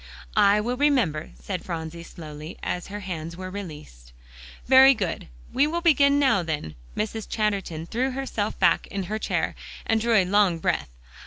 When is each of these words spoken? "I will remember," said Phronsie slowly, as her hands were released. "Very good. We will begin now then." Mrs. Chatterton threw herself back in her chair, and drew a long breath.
"I 0.35 0.59
will 0.59 0.77
remember," 0.77 1.29
said 1.39 1.63
Phronsie 1.63 2.01
slowly, 2.01 2.57
as 2.63 2.87
her 2.87 3.01
hands 3.01 3.37
were 3.37 3.51
released. 3.51 4.13
"Very 4.65 4.95
good. 4.95 5.27
We 5.53 5.67
will 5.67 5.81
begin 5.81 6.17
now 6.17 6.41
then." 6.41 6.73
Mrs. 6.97 7.29
Chatterton 7.29 7.85
threw 7.85 8.09
herself 8.09 8.57
back 8.57 8.87
in 8.87 9.03
her 9.03 9.19
chair, 9.19 9.53
and 9.85 10.01
drew 10.01 10.15
a 10.15 10.25
long 10.25 10.57
breath. 10.57 10.89